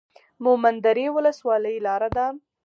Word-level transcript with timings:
مومند 0.43 0.79
درې 0.85 1.05
ولسوالۍ 1.15 1.75
لاره 1.87 2.09
ده؟ 2.17 2.25